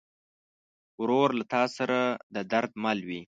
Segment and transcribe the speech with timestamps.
[1.01, 1.99] ورور له تا سره
[2.35, 3.19] د درد مل وي.